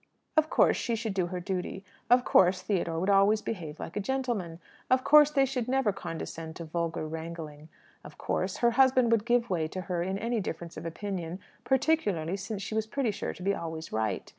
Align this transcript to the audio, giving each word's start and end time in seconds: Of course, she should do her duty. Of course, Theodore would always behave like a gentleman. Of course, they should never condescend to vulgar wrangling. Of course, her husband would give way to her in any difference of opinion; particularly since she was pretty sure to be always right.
Of 0.35 0.49
course, 0.49 0.77
she 0.77 0.95
should 0.95 1.13
do 1.13 1.27
her 1.27 1.39
duty. 1.39 1.85
Of 2.09 2.25
course, 2.25 2.63
Theodore 2.63 2.99
would 2.99 3.09
always 3.11 3.43
behave 3.43 3.79
like 3.79 3.95
a 3.95 3.99
gentleman. 3.99 4.59
Of 4.89 5.03
course, 5.03 5.29
they 5.29 5.45
should 5.45 5.67
never 5.67 5.93
condescend 5.93 6.55
to 6.55 6.65
vulgar 6.65 7.07
wrangling. 7.07 7.69
Of 8.03 8.17
course, 8.17 8.57
her 8.65 8.71
husband 8.71 9.11
would 9.11 9.25
give 9.27 9.51
way 9.51 9.67
to 9.67 9.81
her 9.81 10.01
in 10.01 10.17
any 10.17 10.39
difference 10.39 10.75
of 10.75 10.87
opinion; 10.87 11.39
particularly 11.65 12.35
since 12.35 12.63
she 12.63 12.73
was 12.73 12.87
pretty 12.87 13.11
sure 13.11 13.35
to 13.35 13.43
be 13.43 13.53
always 13.53 13.91
right. 13.91 14.27